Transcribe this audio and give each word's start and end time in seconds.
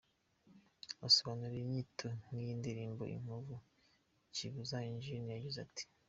Asobanura 1.07 1.55
inyito 1.63 2.07
y’iyi 2.31 2.53
ndirimbo 2.59 3.03
‘Inkovu’, 3.15 3.55
Kibuza 4.33 4.77
Engineer 4.91 5.33
yagize 5.35 5.57
ati:. 5.67 5.83